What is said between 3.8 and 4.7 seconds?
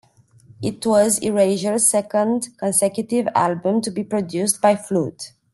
to be produced